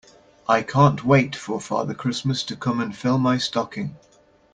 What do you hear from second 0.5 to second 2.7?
can't wait for Father Christmas to